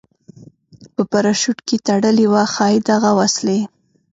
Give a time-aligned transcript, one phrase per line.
[0.95, 3.59] په پراشوټ کې تړلې وه، ښایي دغه وسلې.